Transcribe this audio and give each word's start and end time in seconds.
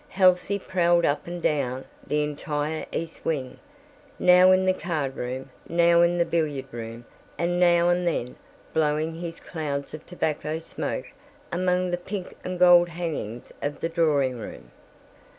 Halsey 0.09 0.57
prowled 0.57 1.05
up 1.05 1.27
and 1.27 1.43
down 1.43 1.85
the 2.07 2.23
entire 2.23 2.87
east 2.91 3.23
wing, 3.23 3.59
now 4.17 4.51
in 4.51 4.65
the 4.65 4.73
card 4.73 5.15
room, 5.15 5.51
now 5.69 6.01
in 6.01 6.17
the 6.17 6.25
billiard 6.25 6.65
room, 6.71 7.05
and 7.37 7.59
now 7.59 7.87
and 7.89 8.07
then 8.07 8.35
blowing 8.73 9.13
his 9.13 9.39
clouds 9.39 9.93
of 9.93 10.03
tobacco 10.07 10.57
smoke 10.57 11.05
among 11.51 11.91
the 11.91 11.97
pink 11.99 12.35
and 12.43 12.57
gold 12.57 12.89
hangings 12.89 13.53
of 13.61 13.79
the 13.79 13.89
drawing 13.89 14.39
room. 14.39 14.71